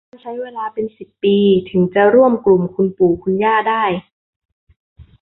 [0.09, 1.37] มันใช้เวลาเป็นสิบปี
[1.71, 3.83] ถึงจะร่วมกลุ่มคุณปู่คุณย่าได้